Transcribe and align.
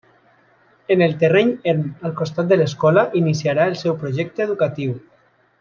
En 0.93 1.03
el 1.07 1.13
terreny 1.23 1.51
erm 1.75 1.83
al 2.09 2.15
costat 2.23 2.49
de 2.53 2.59
l'escola 2.63 3.05
iniciarà 3.23 3.71
el 3.73 3.81
seu 3.85 3.99
projecte 4.05 4.49
educatiu. 4.51 5.01